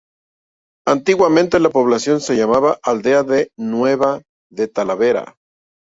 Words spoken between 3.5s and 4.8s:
Nueva de